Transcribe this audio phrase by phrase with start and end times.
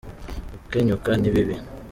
[0.51, 1.55] gukenyuka nibibi.